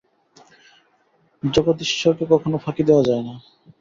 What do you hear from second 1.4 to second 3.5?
জগদীশ্বরকে কখনও ফাঁকি দেওয়া যায় না।